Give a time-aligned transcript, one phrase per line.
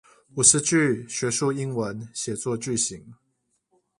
[0.33, 3.13] 五十句學術英文寫作句型